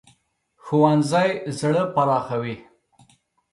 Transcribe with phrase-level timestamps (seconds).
[0.63, 1.29] ښوونځی
[1.59, 2.55] زړه پراخوي